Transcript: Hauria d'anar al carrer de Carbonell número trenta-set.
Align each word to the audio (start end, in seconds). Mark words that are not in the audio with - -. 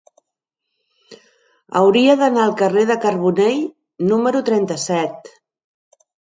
Hauria 1.81 2.15
d'anar 2.23 2.41
al 2.47 2.55
carrer 2.63 2.87
de 2.93 2.97
Carbonell 3.05 3.63
número 4.15 4.45
trenta-set. 4.51 5.33